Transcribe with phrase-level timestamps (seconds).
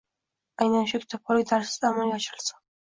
[0.65, 2.63] Aynan shu kitobxonlik darsida amalga oshirilsin.